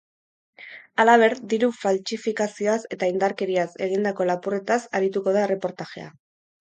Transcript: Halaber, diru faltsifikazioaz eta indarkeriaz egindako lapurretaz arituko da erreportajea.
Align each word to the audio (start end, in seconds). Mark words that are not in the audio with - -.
Halaber, 1.01 1.33
diru 1.51 1.67
faltsifikazioaz 1.81 2.79
eta 2.97 3.09
indarkeriaz 3.13 3.65
egindako 3.89 4.27
lapurretaz 4.31 4.79
arituko 5.01 5.35
da 5.37 5.45
erreportajea. 5.51 6.09